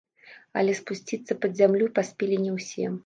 [0.61, 2.93] Але спусціцца пад зямлю паспелі не ўсе.